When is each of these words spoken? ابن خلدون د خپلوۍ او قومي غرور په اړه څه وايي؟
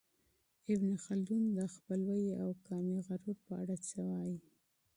ابن 0.73 0.91
خلدون 1.05 1.43
د 1.57 1.59
خپلوۍ 1.75 2.25
او 2.41 2.49
قومي 2.67 2.97
غرور 3.07 3.37
په 3.45 3.51
اړه 3.61 3.75
څه 3.87 3.97
وايي؟ 4.09 4.37